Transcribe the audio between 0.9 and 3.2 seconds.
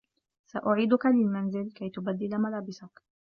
للمنزل كي تبدّل ملابسك.